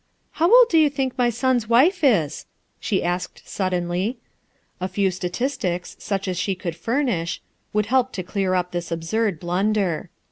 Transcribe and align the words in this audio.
"How 0.31 0.51
old 0.51 0.67
do 0.69 0.79
you 0.79 0.89
think 0.89 1.15
my 1.15 1.27
eon's 1.29 1.67
wife 1.69 2.03
is?" 2.03 2.47
fche 2.81 3.03
a&kcd 3.03 3.43
uuddenly. 3.45 4.15
A 4.79 4.87
few 4.87 5.09
etaiigticB, 5.09 6.01
such 6.01 6.27
an 6.27 6.31
ahe 6.33 6.57
could 6.59 6.75
furnish, 6.75 7.39
would 7.71 7.85
help 7.85 8.11
to 8.13 8.23
clear 8.23 8.55
up 8.55 8.71
this 8.71 8.89
absurd 8.91 9.39
blunder. 9.39 10.09